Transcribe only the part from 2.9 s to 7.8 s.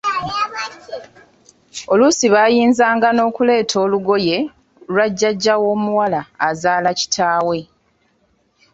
n’okuleeta olugoye lwa Jjajja w’omuwala azaala kitaawe.